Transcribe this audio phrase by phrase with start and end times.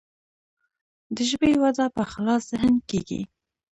[1.15, 3.21] د ژبې وده په خلاص ذهن کیږي.